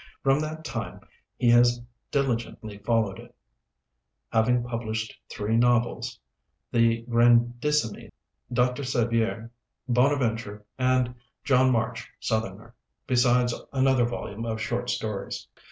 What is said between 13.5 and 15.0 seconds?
another volume of short